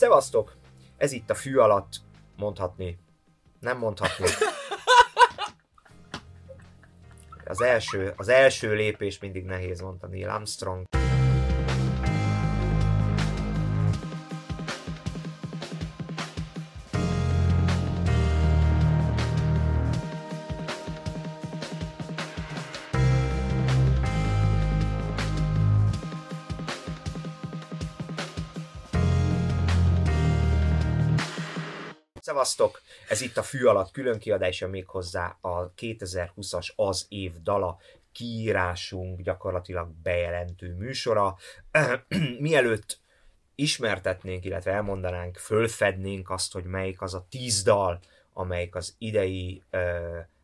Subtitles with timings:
[0.00, 0.56] Szevasztok!
[0.96, 1.92] Ez itt a fű alatt
[2.36, 2.98] mondhatni.
[3.58, 4.26] Nem mondhatni.
[7.44, 10.99] Az első, az első lépés mindig nehéz, mondta Neil Armstrong.
[32.30, 32.80] Szevasztok!
[33.08, 37.78] Ez itt a fű alatt külön kiadása még hozzá a 2020-as az év dala
[38.12, 41.36] kiírásunk gyakorlatilag bejelentő műsora.
[42.38, 43.00] Mielőtt
[43.54, 48.00] ismertetnénk, illetve elmondanánk, fölfednénk azt, hogy melyik az a tíz dal,
[48.32, 49.62] amelyik az idei,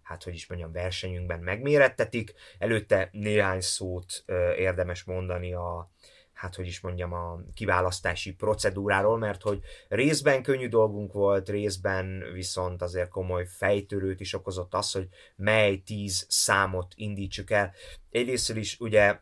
[0.02, 2.34] hát hogy is mondjam, versenyünkben megmérettetik.
[2.58, 4.24] Előtte néhány szót
[4.56, 5.90] érdemes mondani a
[6.36, 12.82] hát hogy is mondjam, a kiválasztási procedúráról, mert hogy részben könnyű dolgunk volt, részben viszont
[12.82, 17.72] azért komoly fejtörőt is okozott az, hogy mely tíz számot indítsuk el.
[18.10, 19.20] Egyrészt is ugye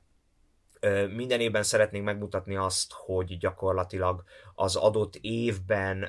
[1.15, 6.03] minden évben szeretnénk megmutatni azt, hogy gyakorlatilag az adott évben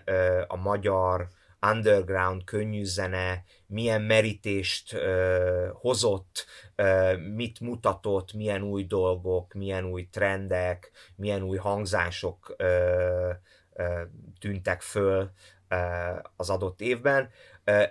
[0.48, 1.30] a magyar
[1.71, 10.08] underground könnyű zene milyen merítést ö, hozott, ö, mit mutatott, milyen új dolgok, milyen új
[10.11, 13.30] trendek, milyen új hangzások ö,
[13.73, 14.02] ö,
[14.39, 15.31] tűntek föl
[15.67, 15.75] ö,
[16.36, 17.30] az adott évben.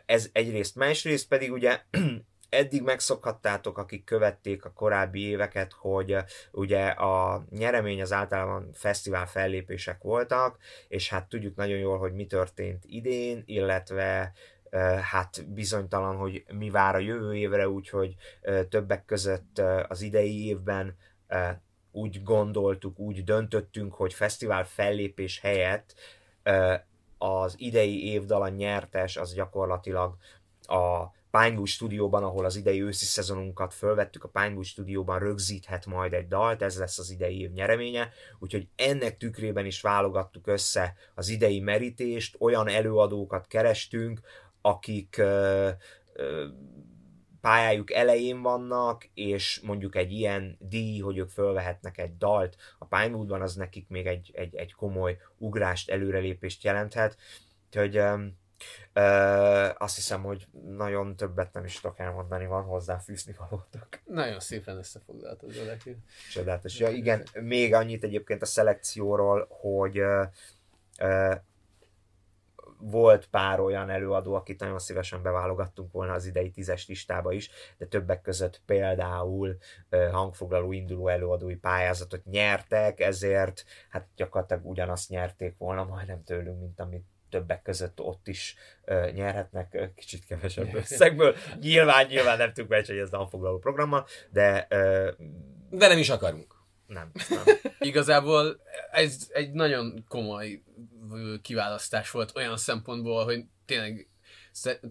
[0.07, 1.81] Ez egyrészt, másrészt pedig ugye
[2.55, 6.17] eddig megszokhattátok, akik követték a korábbi éveket, hogy
[6.53, 12.27] ugye a nyeremény az általában fesztivál fellépések voltak, és hát tudjuk nagyon jól, hogy mi
[12.27, 14.33] történt idén, illetve
[15.11, 18.15] hát bizonytalan, hogy mi vár a jövő évre, úgyhogy
[18.69, 20.97] többek között az idei évben
[21.93, 25.95] úgy gondoltuk, úgy döntöttünk, hogy fesztivál fellépés helyett
[27.19, 30.17] az idei évdala nyertes az gyakorlatilag
[30.63, 31.05] a
[31.39, 36.63] Pinewood stúdióban, ahol az idei őszi szezonunkat fölvettük, a Pinewood stúdióban rögzíthet majd egy dalt,
[36.63, 42.37] ez lesz az idei év nyereménye, úgyhogy ennek tükrében is válogattuk össze az idei merítést,
[42.39, 44.21] olyan előadókat kerestünk,
[44.61, 45.71] akik ö,
[46.13, 46.47] ö,
[47.41, 53.43] pályájuk elején vannak, és mondjuk egy ilyen díj, hogy ők fölvehetnek egy dalt a Pinewoodban,
[53.43, 57.17] az nekik még egy, egy, egy komoly ugrást, előrelépést jelenthet.
[57.67, 58.03] Úgyhogy
[58.95, 63.89] Uh, azt hiszem, hogy nagyon többet nem is tudok elmondani, van hozzá fűzni valótok.
[64.05, 65.97] Nagyon szépen összefoglaltad, Zoleki.
[66.33, 66.79] Csodálatos.
[66.79, 70.27] Ja, igen, még annyit egyébként a szelekcióról, hogy uh,
[71.01, 71.35] uh,
[72.79, 77.87] volt pár olyan előadó, akit nagyon szívesen beválogattunk volna az idei tízes listába is, de
[77.87, 79.57] többek között például
[79.91, 87.05] hangfoglaló induló előadói pályázatot nyertek, ezért hát gyakorlatilag ugyanazt nyerték volna majdnem tőlünk, mint amit
[87.35, 88.55] többek között ott is
[88.87, 91.37] uh, nyerhetnek uh, kicsit kevesebb összegből.
[91.61, 94.67] Nyilván, nyilván nem tudjuk hogy ez a foglaló programmal, de...
[94.71, 95.27] Uh,
[95.79, 96.55] de nem is akarunk.
[96.87, 97.45] Nem, nem.
[97.91, 100.63] Igazából ez egy nagyon komoly
[101.43, 104.09] kiválasztás volt olyan szempontból, hogy tényleg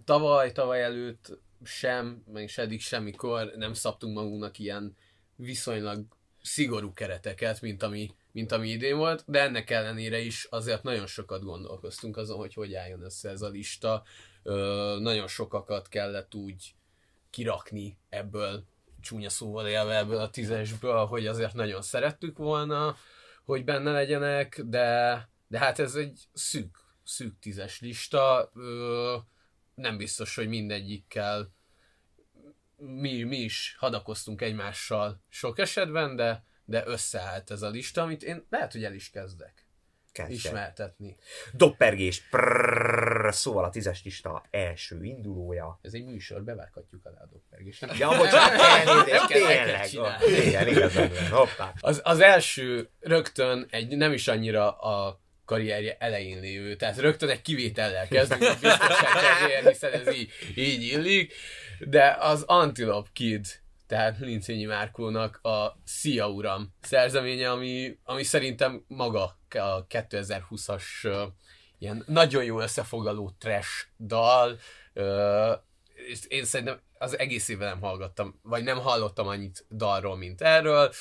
[0.06, 4.98] tavaly, tavaly előtt sem, meg se eddig semmikor nem szabtunk magunknak ilyen
[5.36, 6.06] viszonylag
[6.42, 11.44] szigorú kereteket, mint ami mint ami idén volt, de ennek ellenére is azért nagyon sokat
[11.44, 14.04] gondolkoztunk azon, hogy hogy álljon össze ez a lista.
[14.44, 16.76] Ö, nagyon sokakat kellett úgy
[17.30, 18.64] kirakni ebből,
[19.02, 22.98] csúnya szóval élve ebből a tízesből, hogy azért nagyon szerettük volna,
[23.44, 29.18] hogy benne legyenek, de, de hát ez egy szűk, szűk tízes lista, ö,
[29.76, 31.54] nem biztos, hogy mindegyikkel
[32.78, 38.46] mi, mi is hadakoztunk egymással sok esetben, de, de összeállt ez a lista, amit én
[38.50, 39.68] lehet, hogy el is kezdek.
[40.14, 40.38] Kezdjel.
[40.38, 41.16] ismertetni.
[41.54, 45.80] Doppergés, prrrr, szóval a tízes lista első indulója.
[45.82, 47.82] Ez egy műsor, bevághatjuk alá a doppergés.
[48.00, 49.90] Ja, bocsánat, elnézést, tényleg.
[50.46, 51.74] Igen, igazán, hoppá.
[51.80, 57.42] Az, az első rögtön egy nem is annyira a karrierje elején lévő, tehát rögtön egy
[57.42, 61.34] kivétellel kezdünk, biztonság hiszen ez így, így illik,
[61.80, 63.46] de az Antelope Kid
[63.94, 71.22] tehát Lincényi Márkónak a Szia Uram szerzeménye, ami, ami szerintem maga a 2020-as uh,
[71.78, 74.60] ilyen nagyon jó összefoglaló trash dal,
[75.94, 80.92] és én szerintem az egész évben nem hallgattam, vagy nem hallottam annyit dalról, mint erről.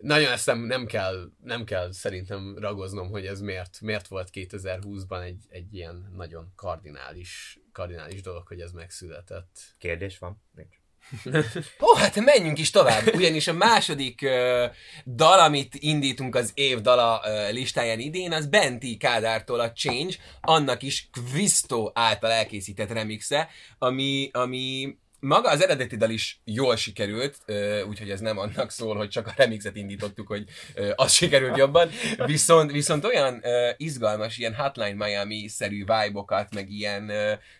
[0.00, 5.22] Nagyon ezt nem, nem, kell, nem kell szerintem ragoznom, hogy ez miért, miért volt 2020-ban
[5.24, 9.74] egy, egy ilyen nagyon kardinális, kardinális dolog, hogy ez megszületett.
[9.78, 10.42] Kérdés van?
[10.54, 10.85] Nincs.
[11.80, 14.64] Ó, hát menjünk is tovább, ugyanis a második uh,
[15.04, 20.82] dal, amit indítunk az év dala uh, listáján idén, az Benti Kádártól a Change, annak
[20.82, 23.48] is Quisto által elkészített remixe,
[23.78, 27.36] ami, ami maga az eredeti dal is jól sikerült,
[27.88, 30.44] úgyhogy ez nem annak szól, hogy csak a remixet indítottuk, hogy
[30.94, 31.88] az sikerült jobban,
[32.26, 33.42] viszont, viszont olyan
[33.76, 37.10] izgalmas, ilyen Hotline Miami-szerű vibe meg ilyen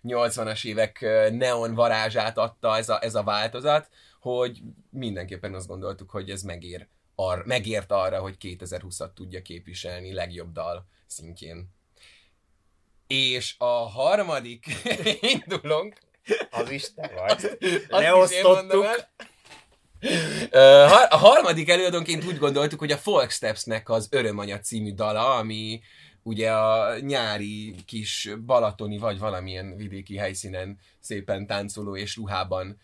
[0.02, 1.00] 80-as évek
[1.32, 3.88] neon varázsát adta ez a, ez a változat,
[4.20, 4.60] hogy
[4.90, 10.86] mindenképpen azt gondoltuk, hogy ez megér ar, megért arra, hogy 2020-at tudja képviselni legjobb dal
[11.06, 11.74] szintjén.
[13.06, 14.66] És a harmadik
[15.34, 15.98] indulónk
[16.50, 17.58] az Isten vagy.
[17.88, 18.86] Leosztottuk.
[21.08, 25.80] A harmadik előadónként úgy gondoltuk, hogy a Folk Steps-nek az Örömanya című dala, ami
[26.22, 32.78] ugye a nyári kis balatoni vagy valamilyen vidéki helyszínen szépen táncoló és ruhában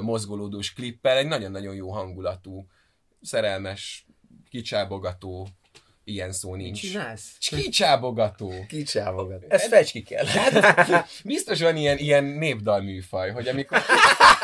[0.00, 2.66] mozgolódós klippel egy nagyon-nagyon jó hangulatú,
[3.22, 4.06] szerelmes,
[4.50, 5.48] kicsábogató
[6.08, 6.82] ilyen szó nincs.
[6.82, 7.36] Mit csinálsz?
[7.38, 8.52] Kicsábogató.
[8.68, 9.46] Kicsábogató.
[9.48, 10.24] Ez fecski kell.
[10.86, 13.82] Hát, biztos van ilyen, ilyen népdalműfaj, hogy amikor,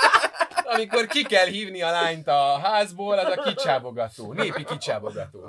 [0.77, 4.33] amikor ki kell hívni a lányt a házból, az a kicsábogató.
[4.33, 5.41] Népi kicsábogató.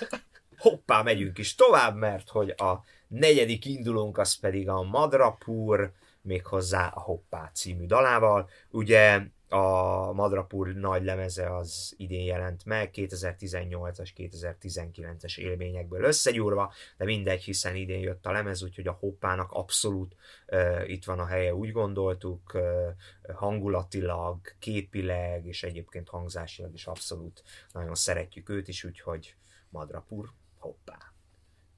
[0.58, 5.92] Hoppá, megyünk is tovább, mert hogy a negyedik indulónk az pedig a Madrapur,
[6.22, 8.48] méghozzá a Hoppá című dalával.
[8.70, 9.20] Ugye
[9.52, 17.76] a Madrapur nagy lemeze az idén jelent meg, 2018-as, 2019-es élményekből összegyúrva, de mindegy, hiszen
[17.76, 20.16] idén jött a lemez, úgyhogy a hoppának abszolút
[20.46, 27.42] uh, itt van a helye, úgy gondoltuk, uh, hangulatilag, képileg, és egyébként hangzásilag is abszolút
[27.72, 29.34] nagyon szeretjük őt is, úgyhogy
[29.68, 30.28] Madrapur,
[30.58, 30.98] hoppá.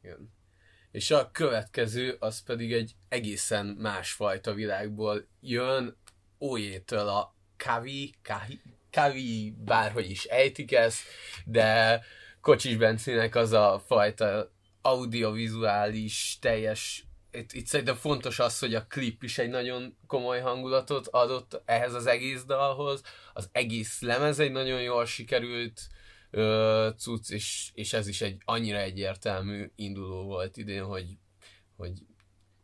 [0.02, 0.32] Jön.
[0.90, 5.96] És a következő, az pedig egy egészen másfajta világból jön,
[6.40, 8.60] Ójétől a Kavi, Kavi,
[8.90, 11.02] Kavi, bárhogy is ejtik ezt,
[11.44, 12.00] de
[12.40, 14.52] Kocsis Bencinek az a fajta
[14.82, 17.04] audiovizuális, teljes
[17.34, 21.94] itt, itt szerintem fontos az, hogy a klip is egy nagyon komoly hangulatot adott ehhez
[21.94, 23.02] az egész dalhoz.
[23.32, 25.80] Az egész lemez egy nagyon jól sikerült
[26.30, 31.18] ö, cucc, és, és ez is egy annyira egyértelmű induló volt idén, hogy,
[31.76, 31.92] hogy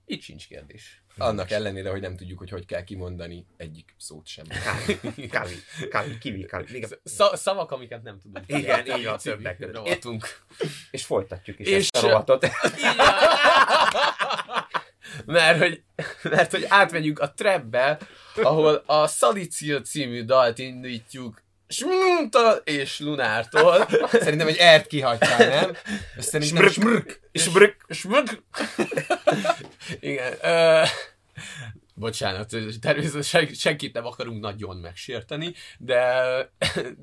[0.05, 1.00] itt sincs kérdés.
[1.19, 4.45] Annak ellenére, hogy nem tudjuk, hogy hogy kell kimondani egyik szót sem.
[4.47, 5.55] Kávi, kávi,
[5.91, 6.87] kávi, kivi, kávi.
[7.33, 8.45] Szavak, amiket nem tudunk.
[8.47, 10.49] Igen, így van, többek között.
[10.91, 12.47] És folytatjuk is és ezt a rovatot.
[15.27, 15.83] mert hogy,
[16.23, 17.99] mert hogy átmegyünk a trapbe,
[18.35, 23.89] ahol a Salicio című dalt indítjuk Smunta és Lunártól.
[24.13, 25.77] Szerintem egy ert kihagytál, nem?
[26.19, 27.21] Szerintem smrk.
[27.33, 27.85] Smrk.
[27.89, 28.43] Smrk.
[30.01, 30.33] Igen.
[30.43, 30.89] Uh,
[31.95, 36.15] bocsánat, természetesen senkit nem akarunk nagyon megsérteni, de,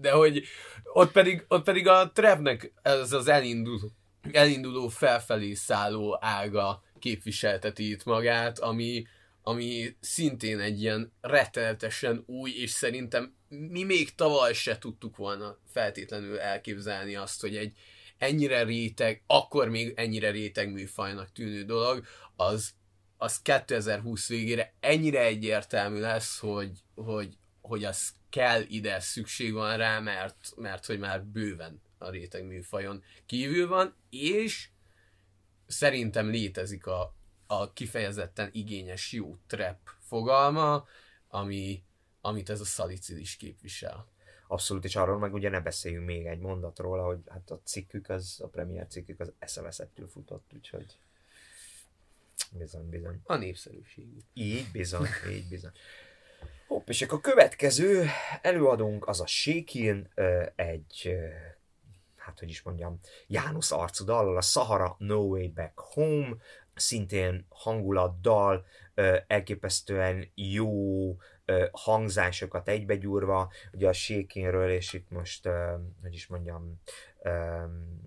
[0.01, 0.43] de hogy
[0.83, 3.91] ott pedig, ott pedig a Trevnek ez az elinduló,
[4.31, 9.03] elinduló felfelé szálló ága képviselteti itt magát, ami,
[9.47, 16.39] ami szintén egy ilyen rettenetesen új, és szerintem mi még tavaly se tudtuk volna feltétlenül
[16.39, 17.77] elképzelni azt, hogy egy
[18.17, 22.05] ennyire réteg, akkor még ennyire réteg műfajnak tűnő dolog,
[22.35, 22.73] az,
[23.17, 29.99] az 2020 végére ennyire egyértelmű lesz, hogy, hogy, hogy az kell ide, szükség van rá,
[29.99, 34.69] mert, mert hogy már bőven a réteg műfajon kívül van, és
[35.67, 37.16] szerintem létezik a,
[37.47, 40.87] a kifejezetten igényes jó trap fogalma,
[41.27, 41.83] ami,
[42.21, 44.07] amit ez a szalicid is képvisel.
[44.47, 48.39] Abszolút, és arról meg ugye ne beszéljünk még egy mondatról, hogy hát a cikkük, az,
[48.43, 50.97] a premier cikkük az eszeveszettül futott, úgyhogy
[52.51, 53.21] bizony, bizony.
[53.23, 54.05] A népszerűség.
[54.33, 55.71] Így bizony, így bizony.
[56.67, 58.05] Hopp, és akkor a következő
[58.41, 60.09] előadunk az a Shakin,
[60.55, 61.17] egy
[62.27, 66.35] hát hogy is mondjam, János arcú dallal, a Sahara No Way Back Home,
[66.77, 68.65] szintén hanguladdal,
[69.27, 71.15] elképesztően jó
[71.71, 75.49] hangzásokat egybegyúrva, ugye a Shakinről, és itt most,
[76.01, 76.81] hogy is mondjam,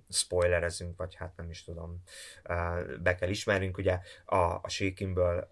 [0.08, 2.02] spoilerezünk, vagy hát nem is tudom,
[3.02, 5.48] be kell ismernünk, ugye a, a Shakinből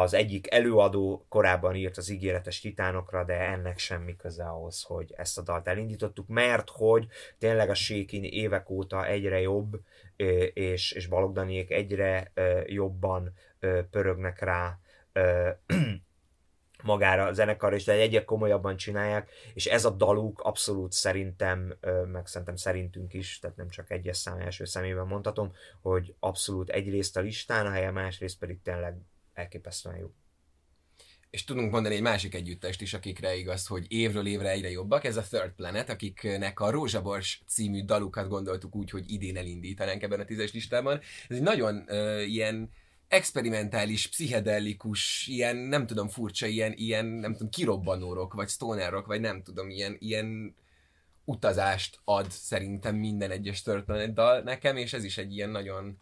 [0.00, 5.38] az egyik előadó korábban írt az ígéretes titánokra, de ennek semmi köze ahhoz, hogy ezt
[5.38, 7.06] a dalt elindítottuk, mert hogy
[7.38, 9.80] tényleg a Shakin évek óta egyre jobb,
[10.52, 12.32] és, és Balogdaniék egyre
[12.66, 13.32] jobban
[13.90, 14.78] pörögnek rá
[16.82, 21.74] magára a zenekarra, és de egyre komolyabban csinálják, és ez a daluk abszolút szerintem,
[22.12, 27.16] meg szerintem szerintünk is, tehát nem csak egyes szám első szemében mondhatom, hogy abszolút egyrészt
[27.16, 28.96] a listán a helye, másrészt pedig tényleg
[29.34, 30.12] elképesztően jó.
[31.30, 35.16] és tudunk mondani egy másik együttest is, akikre igaz, hogy évről évre egyre jobbak, ez
[35.16, 40.24] a Third Planet, akiknek a Rózsabors című dalukat gondoltuk úgy, hogy idén elindítanánk ebben a
[40.24, 41.00] tízes listában.
[41.28, 42.70] Ez egy nagyon uh, ilyen
[43.08, 49.42] experimentális, pszichedelikus, ilyen, nem tudom, furcsa, ilyen, ilyen nem tudom, kirobbanórok, vagy stonerok, vagy nem
[49.42, 50.56] tudom, ilyen, ilyen
[51.24, 55.98] utazást ad szerintem minden egyes Third dal nekem, és ez is egy ilyen nagyon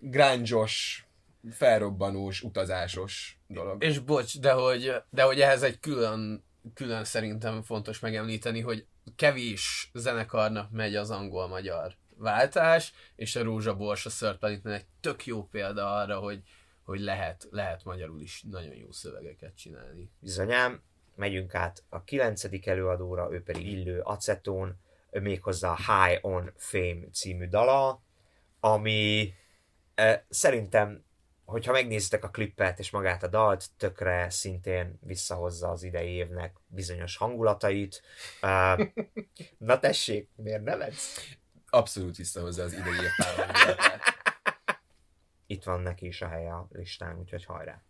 [0.00, 1.03] grángyos,
[1.50, 3.82] felrobbanós, utazásos dolog.
[3.82, 8.86] És bocs, de hogy, de hogy ehhez egy külön, külön szerintem fontos megemlíteni, hogy
[9.16, 15.96] kevés zenekarnak megy az angol-magyar váltás, és a Rózsabors a Szörpelitben egy tök jó példa
[15.96, 16.42] arra, hogy,
[16.82, 20.10] hogy lehet, lehet magyarul is nagyon jó szövegeket csinálni.
[20.18, 20.82] Bizonyám,
[21.14, 24.78] megyünk át a kilencedik előadóra, ő pedig Illő Acetón,
[25.10, 28.02] méghozzá a High on Fame című dala,
[28.60, 29.34] ami
[29.94, 31.04] eh, szerintem,
[31.44, 37.16] hogyha megnézitek a klippet és magát a dalt, tökre szintén visszahozza az idei évnek bizonyos
[37.16, 38.02] hangulatait.
[38.40, 38.78] Eh,
[39.58, 41.36] na tessék, miért nevetsz?
[41.70, 43.10] Abszolút visszahozza az idei év
[45.46, 47.82] Itt van neki is a helye a listán, úgyhogy hajrá.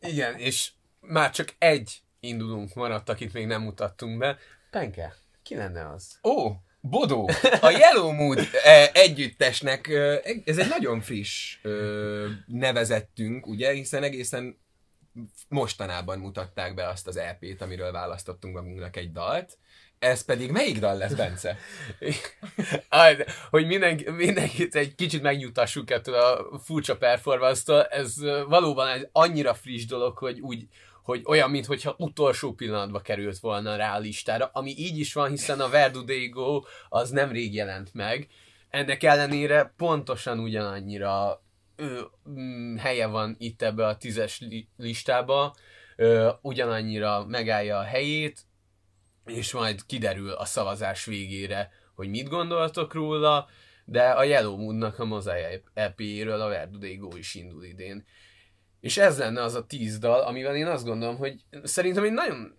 [0.00, 4.38] Igen, és már csak egy indulunk maradt, akit még nem mutattunk be.
[4.70, 6.18] Penke, ki lenne az?
[6.22, 7.30] Ó, Bodó,
[7.60, 11.72] a Yellow Mood eh, együttesnek, eh, ez egy nagyon friss eh,
[12.46, 14.58] nevezettünk, ugye, hiszen egészen
[15.48, 19.58] mostanában mutatták be azt az EP-t, amiről választottunk magunknak egy dalt.
[19.98, 21.56] Ez pedig melyik dal lesz, Bence?
[23.50, 28.14] hogy mindenki, mindenkit egy kicsit megnyugtassuk ettől a furcsa performance-tól, ez
[28.48, 30.66] valóban egy annyira friss dolog, hogy úgy,
[31.08, 35.60] hogy olyan, mintha utolsó pillanatban került volna rá a listára, ami így is van, hiszen
[35.60, 38.28] a Verdu Dego az nem rég jelent meg.
[38.68, 41.42] Ennek ellenére pontosan ugyanannyira
[41.76, 42.00] ő,
[42.30, 45.54] mm, helye van itt ebbe a tízes li- listába,
[45.96, 48.46] ö, ugyanannyira megállja a helyét,
[49.24, 53.48] és majd kiderül a szavazás végére, hogy mit gondoltok róla,
[53.84, 58.04] de a Yellow Moon-nak a Mosaic EP-ről a Verdu Dego is indul idén.
[58.80, 62.58] És ez lenne az a tíz dal, amivel én azt gondolom, hogy szerintem egy nagyon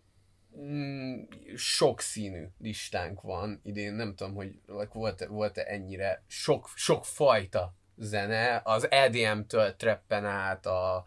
[0.59, 1.21] mm,
[1.55, 4.51] sokszínű listánk van idén, nem tudom, hogy
[4.93, 11.03] volt-e, volt-e ennyire sok, sok fajta zene, az EDM-től treppen át a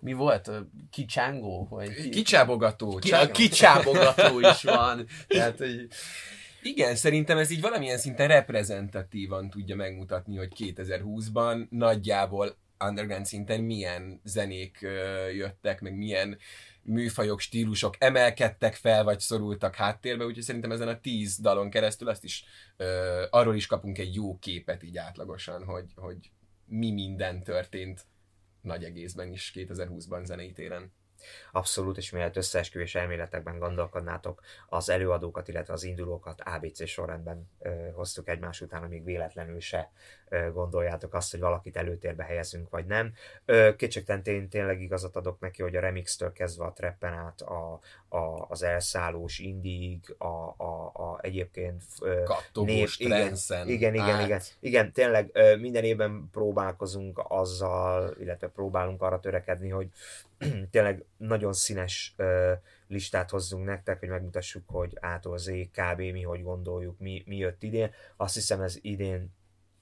[0.00, 0.48] mi volt?
[0.48, 1.66] A kicsángó?
[1.70, 2.08] Vagy ki...
[2.08, 2.96] Kicsábogató.
[2.96, 5.06] Ki, a kicsábogató is van.
[5.28, 5.88] Tehát, hogy...
[6.62, 14.20] Igen, szerintem ez így valamilyen szinten reprezentatívan tudja megmutatni, hogy 2020-ban nagyjából underground szinten milyen
[14.24, 14.78] zenék
[15.32, 16.38] jöttek, meg milyen
[16.82, 22.24] műfajok, stílusok emelkedtek fel, vagy szorultak háttérbe, úgyhogy szerintem ezen a tíz dalon keresztül azt
[22.24, 22.44] is,
[23.30, 26.30] arról is kapunk egy jó képet így átlagosan, hogy, hogy
[26.64, 28.06] mi minden történt
[28.60, 30.92] nagy egészben is 2020-ban zenei téren.
[31.52, 38.28] Abszolút, és mielőtt összeesküvés elméletekben gondolkodnátok, az előadókat, illetve az indulókat ABC sorrendben ö, hoztuk
[38.28, 39.90] egymás után, amíg véletlenül se
[40.52, 43.12] gondoljátok azt, hogy valakit előtérbe helyezünk, vagy nem.
[43.76, 48.46] Kétségtelen én tényleg igazat adok neki, hogy a remixtől kezdve a treppen át a, a,
[48.48, 51.82] az elszállós indig, a, a, a egyébként
[52.52, 54.24] név, igen, igen, igen, át.
[54.24, 59.88] igen, igen, tényleg minden évben próbálkozunk azzal, illetve próbálunk arra törekedni, hogy
[60.70, 62.14] tényleg nagyon színes
[62.88, 65.98] listát hozzunk nektek, hogy megmutassuk, hogy ától Z, kb.
[65.98, 67.90] mi hogy gondoljuk, mi, mi jött idén.
[68.16, 69.34] Azt hiszem ez idén,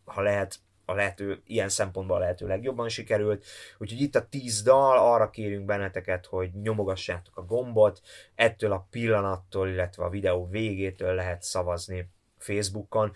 [0.05, 3.45] ha lehet, a lehető, ilyen szempontból a lehető legjobban sikerült.
[3.79, 8.01] Úgyhogy itt a tíz dal, arra kérünk benneteket, hogy nyomogassátok a gombot,
[8.35, 12.09] ettől a pillanattól, illetve a videó végétől lehet szavazni
[12.39, 13.13] Facebookon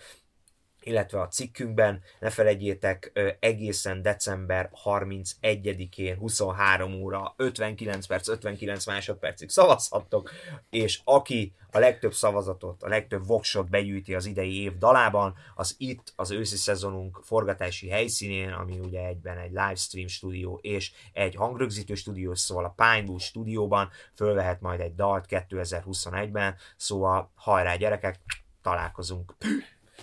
[0.88, 10.30] illetve a cikkünkben, ne felejtjétek, egészen december 31-én 23 óra 59 perc, 59 másodpercig szavazhattok,
[10.70, 16.12] és aki a legtöbb szavazatot, a legtöbb voksot begyűjti az idei év dalában, az itt
[16.16, 22.34] az őszi szezonunk forgatási helyszínén, ami ugye egyben egy livestream stúdió és egy hangrögzítő stúdió,
[22.34, 28.20] szóval a Pinewood stúdióban fölvehet majd egy dalt 2021-ben, szóval hajrá gyerekek,
[28.62, 29.34] találkozunk.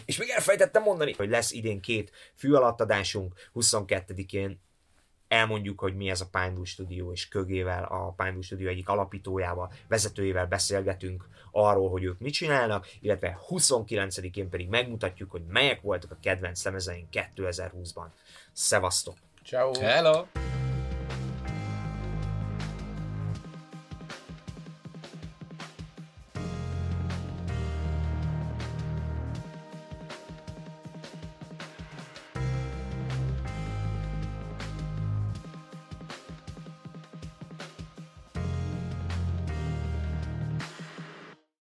[0.06, 4.60] És még elfejtettem mondani, hogy lesz idén két fűalattadásunk, 22-én
[5.28, 10.46] elmondjuk, hogy mi ez a Pinewood Studio, és Kögével, a Pinewood Studio egyik alapítójával, vezetőjével
[10.46, 16.64] beszélgetünk arról, hogy ők mit csinálnak, illetve 29-én pedig megmutatjuk, hogy melyek voltak a kedvenc
[16.64, 18.08] lemezeink 2020-ban.
[18.52, 19.18] Szevasztok!
[19.44, 19.80] Ciao.
[19.80, 20.26] Hello!